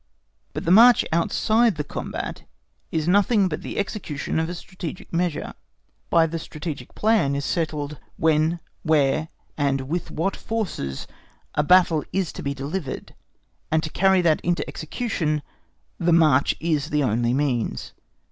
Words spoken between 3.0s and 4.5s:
nothing but the execution of